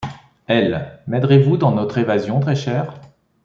Elle: 0.47 0.99
M’aideriez-vous 1.05 1.57
dans 1.57 1.73
notre 1.73 1.99
évasion, 1.99 2.39
très 2.39 2.55
chère? 2.55 2.99